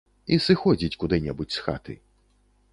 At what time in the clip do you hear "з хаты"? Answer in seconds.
1.61-1.93